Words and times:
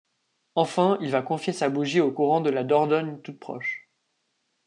Enfin, 0.55 0.97
il 1.01 1.11
va 1.11 1.21
confier 1.21 1.53
sa 1.53 1.69
bougie 1.69 1.99
au 1.99 2.11
courant 2.11 2.41
de 2.41 2.49
la 2.49 2.63
Dordogne 2.63 3.19
toute 3.21 3.39
proche. 3.39 3.87